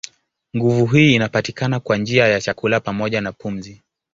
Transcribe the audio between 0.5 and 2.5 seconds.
Nguvu hii inapatikana kwa njia ya